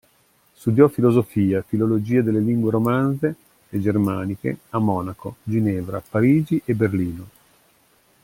Studiò 0.55 0.87
filosofia, 0.87 1.61
filologia 1.61 2.23
delle 2.23 2.39
lingue 2.39 2.71
romanze 2.71 3.35
e 3.69 3.79
germaniche 3.79 4.57
a 4.71 4.79
Monaco, 4.79 5.35
Ginevra, 5.43 6.01
Parigi 6.01 6.59
e 6.65 6.73
Berlino. 6.73 7.27